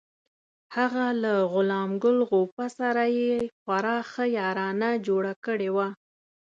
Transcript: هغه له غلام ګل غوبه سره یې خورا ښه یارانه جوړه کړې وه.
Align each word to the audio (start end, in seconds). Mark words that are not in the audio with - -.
هغه 0.75 1.05
له 1.23 1.33
غلام 1.53 1.89
ګل 2.03 2.17
غوبه 2.29 2.65
سره 2.79 3.03
یې 3.19 3.31
خورا 3.59 3.97
ښه 4.11 4.23
یارانه 4.39 4.89
جوړه 5.07 5.33
کړې 5.45 5.69
وه. 5.75 5.87